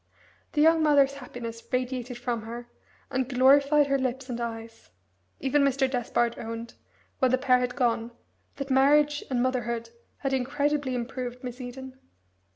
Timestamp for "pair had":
7.37-7.75